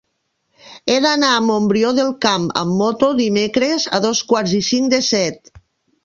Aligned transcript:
He 0.91 0.95
d'anar 1.05 1.33
a 1.33 1.41
Montbrió 1.49 1.91
del 1.99 2.07
Camp 2.25 2.47
amb 2.61 2.73
moto 2.79 3.09
dimecres 3.19 3.85
a 3.97 4.01
dos 4.07 4.23
quarts 4.31 4.55
i 4.61 4.63
cinc 4.71 4.89
de 4.95 5.01
set. 5.09 5.53